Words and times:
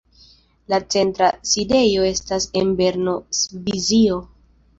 La 0.73 0.77
centra 0.95 1.27
sidejo 1.49 2.07
estas 2.13 2.49
en 2.63 2.73
Berno, 2.81 3.15
Svisio. 3.43 4.19